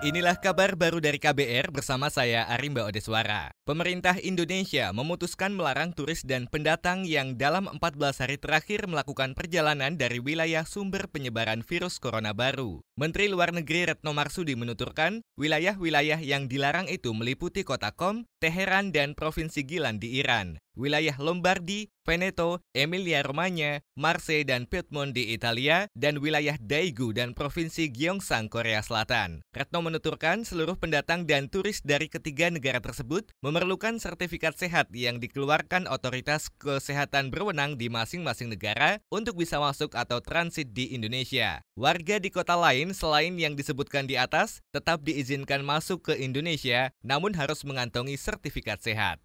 Inilah 0.00 0.40
kabar 0.40 0.80
baru 0.80 0.96
dari 0.96 1.20
KBR 1.20 1.76
bersama 1.76 2.08
saya 2.08 2.48
Arimba 2.48 2.88
Odeswara. 2.88 3.52
Pemerintah 3.68 4.16
Indonesia 4.16 4.88
memutuskan 4.96 5.52
melarang 5.52 5.92
turis 5.92 6.24
dan 6.24 6.48
pendatang 6.48 7.04
yang 7.04 7.36
dalam 7.36 7.68
14 7.68 8.24
hari 8.24 8.40
terakhir 8.40 8.88
melakukan 8.88 9.36
perjalanan 9.36 10.00
dari 10.00 10.16
wilayah 10.16 10.64
sumber 10.64 11.04
penyebaran 11.04 11.60
virus 11.60 12.00
corona 12.00 12.32
baru. 12.32 12.80
Menteri 12.96 13.28
Luar 13.28 13.52
Negeri 13.52 13.92
Retno 13.92 14.16
Marsudi 14.16 14.56
menuturkan, 14.56 15.20
wilayah-wilayah 15.36 16.24
yang 16.24 16.48
dilarang 16.48 16.88
itu 16.88 17.12
meliputi 17.12 17.60
kota 17.60 17.92
Qom, 17.92 18.24
Teheran, 18.40 18.96
dan 18.96 19.12
Provinsi 19.12 19.68
Gilan 19.68 20.00
di 20.00 20.16
Iran 20.16 20.56
wilayah 20.78 21.14
Lombardi, 21.18 21.90
Veneto, 22.04 22.58
Emilia-Romagna, 22.74 23.86
Marseille 23.94 24.42
dan 24.42 24.66
Piedmont 24.66 25.14
di 25.14 25.30
Italia, 25.30 25.86
dan 25.94 26.18
wilayah 26.18 26.58
Daegu 26.58 27.14
dan 27.14 27.36
Provinsi 27.36 27.92
Gyeongsang, 27.92 28.50
Korea 28.50 28.82
Selatan. 28.82 29.46
Retno 29.54 29.78
menuturkan 29.84 30.42
seluruh 30.42 30.74
pendatang 30.74 31.28
dan 31.28 31.46
turis 31.46 31.84
dari 31.84 32.10
ketiga 32.10 32.50
negara 32.50 32.82
tersebut 32.82 33.30
memerlukan 33.46 34.02
sertifikat 34.02 34.58
sehat 34.58 34.90
yang 34.90 35.22
dikeluarkan 35.22 35.86
otoritas 35.86 36.50
kesehatan 36.58 37.30
berwenang 37.30 37.78
di 37.78 37.86
masing-masing 37.86 38.50
negara 38.50 38.98
untuk 39.12 39.38
bisa 39.38 39.62
masuk 39.62 39.94
atau 39.94 40.18
transit 40.18 40.74
di 40.74 40.90
Indonesia. 40.96 41.62
Warga 41.78 42.18
di 42.18 42.34
kota 42.34 42.58
lain 42.58 42.90
selain 42.90 43.38
yang 43.38 43.54
disebutkan 43.54 44.10
di 44.10 44.18
atas 44.18 44.64
tetap 44.74 45.06
diizinkan 45.06 45.62
masuk 45.62 46.10
ke 46.10 46.18
Indonesia 46.18 46.90
namun 47.06 47.38
harus 47.38 47.62
mengantongi 47.62 48.18
sertifikat 48.18 48.82
sehat. 48.82 49.22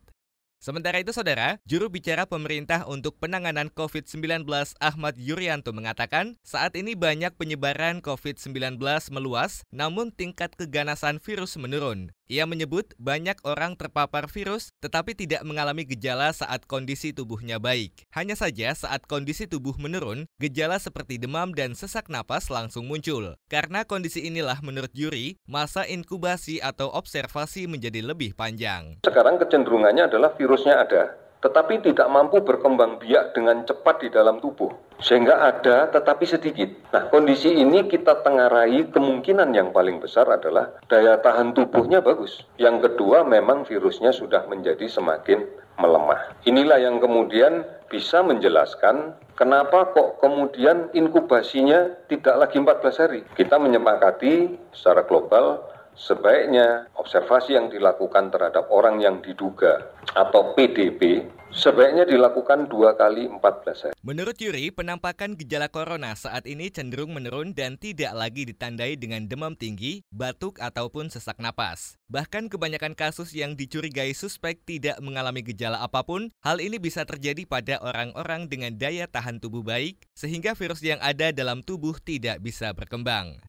Sementara 0.66 0.98
itu, 0.98 1.14
saudara, 1.14 1.62
juru 1.70 1.94
bicara 1.94 2.26
pemerintah 2.26 2.90
untuk 2.90 3.22
penanganan 3.22 3.70
COVID-19 3.70 4.50
Ahmad 4.82 5.14
Yuryanto 5.14 5.70
mengatakan, 5.78 6.41
saat 6.41 6.74
ini 6.74 6.98
banyak 6.98 7.38
penyebaran 7.38 8.02
COVID-19 8.02 8.82
meluas, 9.14 9.62
namun 9.70 10.10
tingkat 10.10 10.58
keganasan 10.58 11.22
virus 11.22 11.54
menurun. 11.62 12.10
Ia 12.26 12.50
menyebut 12.50 12.98
banyak 12.98 13.38
orang 13.46 13.78
terpapar 13.78 14.26
virus 14.26 14.74
tetapi 14.82 15.13
tidak 15.13 15.46
mengalami 15.46 15.86
gejala 15.86 16.34
saat 16.34 16.66
kondisi 16.66 17.13
tubuhnya 17.13 17.62
baik. 17.62 18.10
Hanya 18.10 18.34
saja 18.34 18.74
saat 18.74 19.05
kondisi 19.05 19.46
tubuh 19.46 19.77
menurun, 19.77 20.26
gejala 20.41 20.82
seperti 20.82 21.22
demam 21.22 21.54
dan 21.54 21.77
sesak 21.77 22.10
napas 22.10 22.49
langsung 22.49 22.90
muncul. 22.90 23.38
Karena 23.46 23.86
kondisi 23.86 24.26
inilah 24.26 24.58
menurut 24.66 24.90
Yuri, 24.98 25.38
masa 25.46 25.86
inkubasi 25.86 26.58
atau 26.66 26.90
observasi 26.90 27.70
menjadi 27.70 28.02
lebih 28.02 28.34
panjang. 28.34 28.98
Sekarang 29.05 29.38
kecenderungannya 29.38 30.10
adalah 30.10 30.34
virusnya 30.34 30.82
ada, 30.82 31.14
tetapi 31.46 31.85
tidak 31.85 32.10
mampu 32.10 32.41
berkembang 32.41 32.98
biak 32.98 33.38
dengan 33.38 33.62
cepat 33.70 34.01
di 34.01 34.10
dalam 34.10 34.41
tubuh. 34.41 34.74
Sehingga 34.98 35.46
ada 35.46 35.93
tetapi 35.93 36.26
sedikit. 36.26 36.74
Nah, 36.90 37.05
kondisi 37.13 37.54
ini 37.54 37.85
kita 37.85 38.26
tengarai 38.26 38.90
kemungkinan 38.90 39.54
yang 39.54 39.70
paling 39.70 40.02
besar 40.02 40.26
adalah 40.26 40.74
daya 40.90 41.21
tahan 41.21 41.54
tubuhnya 41.54 42.02
bagus. 42.02 42.41
Yang 42.57 42.90
kedua, 42.90 43.21
memang 43.21 43.62
virusnya 43.62 44.10
sudah 44.10 44.49
menjadi 44.49 44.90
semakin 44.90 45.46
melemah. 45.77 46.34
Inilah 46.49 46.82
yang 46.82 46.98
kemudian 46.98 47.62
bisa 47.85 48.26
menjelaskan 48.26 49.13
kenapa 49.37 49.93
kok 49.93 50.18
kemudian 50.24 50.90
inkubasinya 50.98 52.09
tidak 52.09 52.35
lagi 52.41 52.57
14 52.57 53.02
hari. 53.05 53.21
Kita 53.37 53.62
menyepakati 53.62 54.57
secara 54.74 55.05
global 55.05 55.74
sebaiknya 55.96 56.91
observasi 56.99 57.55
yang 57.55 57.71
dilakukan 57.71 58.29
terhadap 58.29 58.68
orang 58.70 58.99
yang 58.99 59.24
diduga 59.24 59.96
atau 60.13 60.54
PDP 60.54 61.27
sebaiknya 61.55 62.04
dilakukan 62.04 62.68
dua 62.68 62.99
kali 62.99 63.32
14 63.32 63.40
hari. 63.87 63.96
Menurut 64.03 64.35
Yuri, 64.38 64.75
penampakan 64.75 65.40
gejala 65.40 65.72
corona 65.72 66.12
saat 66.13 66.44
ini 66.46 66.68
cenderung 66.68 67.16
menurun 67.16 67.56
dan 67.56 67.79
tidak 67.79 68.12
lagi 68.12 68.44
ditandai 68.44 69.00
dengan 69.00 69.24
demam 69.25 69.56
tinggi, 69.56 70.03
batuk, 70.12 70.59
ataupun 70.59 71.07
sesak 71.07 71.40
napas. 71.40 71.96
Bahkan 72.12 72.52
kebanyakan 72.52 72.94
kasus 72.94 73.31
yang 73.31 73.56
dicurigai 73.56 74.12
suspek 74.12 74.59
tidak 74.68 75.00
mengalami 75.00 75.41
gejala 75.41 75.80
apa 75.80 76.03
pun, 76.03 76.28
hal 76.44 76.59
ini 76.59 76.78
bisa 76.78 77.07
terjadi 77.07 77.47
pada 77.47 77.80
orang-orang 77.80 78.52
dengan 78.52 78.75
daya 78.75 79.08
tahan 79.08 79.40
tubuh 79.40 79.64
baik, 79.64 80.03
sehingga 80.14 80.53
virus 80.53 80.84
yang 80.84 81.00
ada 81.00 81.31
dalam 81.31 81.64
tubuh 81.64 81.97
tidak 82.03 82.44
bisa 82.44 82.75
berkembang. 82.75 83.40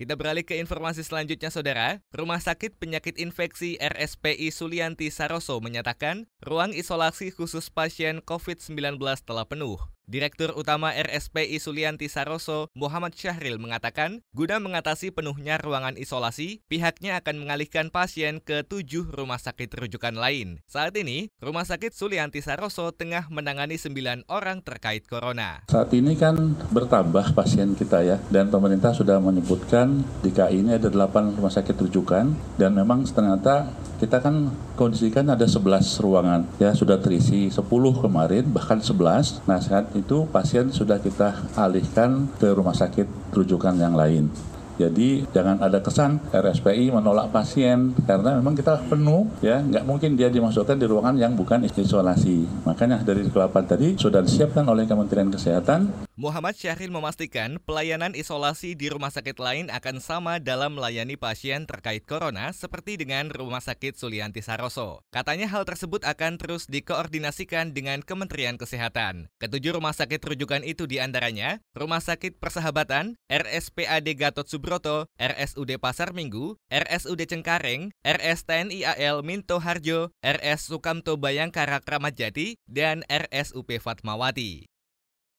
Kita 0.00 0.16
beralih 0.16 0.48
ke 0.48 0.56
informasi 0.56 1.04
selanjutnya, 1.04 1.52
Saudara. 1.52 2.00
Rumah 2.16 2.40
Sakit 2.40 2.80
Penyakit 2.80 3.20
Infeksi 3.20 3.76
RSPI 3.76 4.48
Sulianti 4.48 5.12
Saroso 5.12 5.60
menyatakan 5.60 6.24
ruang 6.40 6.72
isolasi 6.72 7.28
khusus 7.28 7.68
pasien 7.68 8.24
COVID-19 8.24 8.96
telah 9.28 9.44
penuh. 9.44 9.76
Direktur 10.10 10.50
Utama 10.58 10.90
RSPI 10.90 11.62
Sulianti 11.62 12.10
Saroso, 12.10 12.66
Muhammad 12.74 13.14
Syahril 13.14 13.62
mengatakan, 13.62 14.26
guna 14.34 14.58
mengatasi 14.58 15.14
penuhnya 15.14 15.54
ruangan 15.62 15.94
isolasi, 15.94 16.66
pihaknya 16.66 17.22
akan 17.22 17.46
mengalihkan 17.46 17.94
pasien 17.94 18.42
ke 18.42 18.66
tujuh 18.66 19.06
rumah 19.14 19.38
sakit 19.38 19.70
rujukan 19.70 20.18
lain. 20.18 20.58
Saat 20.66 20.98
ini, 20.98 21.30
Rumah 21.38 21.62
Sakit 21.62 21.94
Sulianti 21.94 22.42
Saroso 22.42 22.90
tengah 22.90 23.30
menangani 23.30 23.78
sembilan 23.78 24.26
orang 24.26 24.66
terkait 24.66 25.06
corona. 25.06 25.62
Saat 25.70 25.94
ini 25.94 26.18
kan 26.18 26.58
bertambah 26.74 27.30
pasien 27.30 27.78
kita 27.78 28.02
ya, 28.02 28.18
dan 28.34 28.50
pemerintah 28.50 28.90
sudah 28.90 29.22
menyebutkan 29.22 30.02
di 30.26 30.34
KI 30.34 30.66
ini 30.66 30.74
ada 30.74 30.90
delapan 30.90 31.38
rumah 31.38 31.54
sakit 31.54 31.86
rujukan, 31.86 32.34
dan 32.58 32.74
memang 32.74 33.06
ternyata 33.06 33.70
kita 34.00 34.16
kan 34.24 34.48
kondisikan 34.80 35.28
ada 35.28 35.44
11 35.44 36.00
ruangan 36.00 36.48
ya 36.56 36.72
sudah 36.72 36.96
terisi 36.96 37.52
10 37.52 37.60
kemarin 38.00 38.48
bahkan 38.48 38.80
11 38.80 39.44
nah 39.44 39.60
saat 39.60 39.92
itu 40.00 40.24
pasien 40.32 40.72
sudah 40.72 40.96
kita 40.98 41.52
alihkan 41.54 42.32
ke 42.40 42.50
rumah 42.56 42.74
sakit 42.74 43.36
rujukan 43.36 43.76
yang 43.76 43.92
lain 43.92 44.32
jadi 44.80 45.28
jangan 45.36 45.60
ada 45.60 45.84
kesan 45.84 46.24
RSPI 46.32 46.88
menolak 46.88 47.28
pasien 47.28 47.92
karena 48.08 48.40
memang 48.40 48.56
kita 48.56 48.80
penuh 48.88 49.28
ya 49.44 49.60
nggak 49.60 49.84
mungkin 49.84 50.16
dia 50.16 50.32
dimasukkan 50.32 50.80
di 50.80 50.88
ruangan 50.88 51.20
yang 51.20 51.36
bukan 51.36 51.68
isolasi. 51.68 52.48
Makanya 52.64 53.04
dari 53.04 53.28
kelapan 53.28 53.68
tadi 53.68 54.00
sudah 54.00 54.24
disiapkan 54.24 54.64
oleh 54.64 54.88
Kementerian 54.88 55.28
Kesehatan. 55.28 56.08
Muhammad 56.20 56.52
Syahril 56.52 56.92
memastikan 56.92 57.56
pelayanan 57.64 58.12
isolasi 58.12 58.76
di 58.76 58.92
rumah 58.92 59.08
sakit 59.08 59.40
lain 59.40 59.72
akan 59.72 60.04
sama 60.04 60.36
dalam 60.36 60.76
melayani 60.76 61.16
pasien 61.16 61.64
terkait 61.64 62.04
corona 62.04 62.52
seperti 62.52 63.00
dengan 63.00 63.32
Rumah 63.32 63.64
Sakit 63.64 63.96
Sulianti 63.96 64.44
Saroso. 64.44 65.00
Katanya 65.08 65.48
hal 65.48 65.64
tersebut 65.64 66.04
akan 66.04 66.36
terus 66.36 66.68
dikoordinasikan 66.68 67.72
dengan 67.72 68.04
Kementerian 68.04 68.60
Kesehatan. 68.60 69.32
Ketujuh 69.40 69.80
rumah 69.80 69.96
sakit 69.96 70.20
rujukan 70.20 70.60
itu 70.60 70.84
di 70.84 71.00
antaranya 71.00 71.64
Rumah 71.72 72.04
Sakit 72.04 72.36
Persahabatan, 72.36 73.16
RSPAD 73.32 74.12
Gatot 74.12 74.44
Subroto, 74.44 75.08
RSUD 75.16 75.80
Pasar 75.80 76.12
Minggu, 76.12 76.60
RSUD 76.68 77.24
Cengkareng, 77.32 77.96
RS 78.04 78.44
TNI 78.44 78.84
AL 78.84 79.24
Minto 79.24 79.56
Harjo, 79.56 80.12
RS 80.20 80.68
Sukamto 80.68 81.16
Bayangkara 81.16 81.80
Kramat 81.80 82.20
Jati, 82.20 82.60
dan 82.68 83.08
RSUP 83.08 83.80
Fatmawati. 83.80 84.68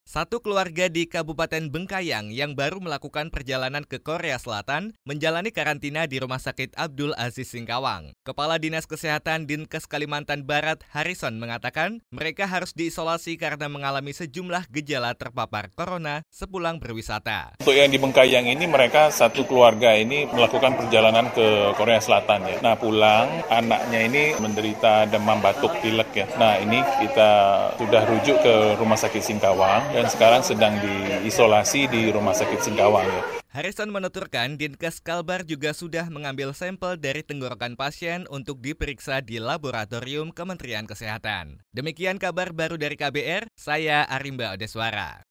Satu 0.02 0.42
keluarga 0.42 0.90
di 0.90 1.06
Kabupaten 1.06 1.70
Bengkayang 1.70 2.34
yang 2.34 2.58
baru 2.58 2.82
melakukan 2.82 3.30
perjalanan 3.30 3.86
ke 3.86 4.02
Korea 4.02 4.42
Selatan 4.42 4.98
menjalani 5.06 5.54
karantina 5.54 6.10
di 6.10 6.18
Rumah 6.18 6.42
Sakit 6.42 6.74
Abdul 6.74 7.14
Aziz 7.22 7.54
Singkawang. 7.54 8.18
Kepala 8.26 8.58
Dinas 8.58 8.90
Kesehatan 8.90 9.46
Dinkes 9.46 9.86
Kalimantan 9.86 10.50
Barat 10.50 10.82
Harrison 10.90 11.38
mengatakan 11.38 12.02
mereka 12.10 12.50
harus 12.50 12.74
diisolasi 12.74 13.38
karena 13.38 13.70
mengalami 13.70 14.10
sejumlah 14.10 14.74
gejala 14.74 15.14
terpapar 15.14 15.70
corona 15.78 16.26
sepulang 16.34 16.82
berwisata. 16.82 17.62
Untuk 17.62 17.78
yang 17.78 17.94
di 17.94 18.02
Bengkayang 18.02 18.50
ini 18.50 18.66
mereka 18.66 19.14
satu 19.14 19.46
keluarga 19.46 19.94
ini 19.94 20.26
melakukan 20.26 20.82
perjalanan 20.82 21.30
ke 21.30 21.78
Korea 21.78 22.02
Selatan 22.02 22.50
ya. 22.50 22.58
Nah 22.66 22.74
pulang 22.74 23.46
anaknya 23.54 24.00
ini 24.02 24.24
menderita 24.42 25.06
demam 25.06 25.38
batuk 25.46 25.78
pilek 25.80 26.10
ya. 26.18 26.26
Nah 26.42 26.58
ini 26.58 26.82
kita 27.06 27.30
sudah 27.78 28.02
rujuk 28.10 28.42
ke 28.42 28.54
Rumah 28.82 28.98
Sakit 28.98 29.22
Singkawang 29.22 29.92
dan 30.02 30.10
sekarang 30.10 30.42
sedang 30.42 30.74
diisolasi 30.82 31.86
di 31.86 32.10
Rumah 32.10 32.34
Sakit 32.34 32.58
Singkawang. 32.66 33.06
Ya. 33.06 33.22
Harrison 33.54 33.94
menuturkan 33.94 34.58
Dinkes 34.58 34.98
Kalbar 34.98 35.46
juga 35.46 35.78
sudah 35.78 36.10
mengambil 36.10 36.58
sampel 36.58 36.98
dari 36.98 37.22
tenggorokan 37.22 37.78
pasien 37.78 38.26
untuk 38.34 38.66
diperiksa 38.66 39.22
di 39.22 39.38
laboratorium 39.38 40.34
Kementerian 40.34 40.90
Kesehatan. 40.90 41.62
Demikian 41.70 42.18
kabar 42.18 42.50
baru 42.50 42.82
dari 42.82 42.98
KBR, 42.98 43.46
saya 43.54 44.10
Arimba 44.10 44.58
Odeswara. 44.58 45.22